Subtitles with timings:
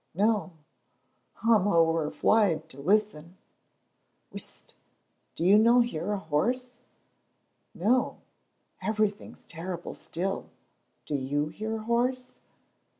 [0.15, 0.53] "No;
[1.43, 3.37] I'm ower fleid to listen."
[4.33, 4.73] "Whisht!
[5.35, 6.79] do you no hear a horse?"
[7.75, 8.17] "No,
[8.81, 10.49] everything's terrible still.
[11.05, 12.33] Do you hear a horse?"